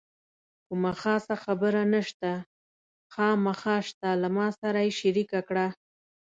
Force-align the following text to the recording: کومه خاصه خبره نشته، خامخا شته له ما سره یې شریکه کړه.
کومه 0.67 0.91
خاصه 1.01 1.35
خبره 1.43 1.81
نشته، 1.93 2.31
خامخا 3.13 3.77
شته 3.87 4.09
له 4.21 4.27
ما 4.35 4.47
سره 4.59 4.79
یې 4.87 4.91
شریکه 4.99 5.39
کړه. 5.47 5.67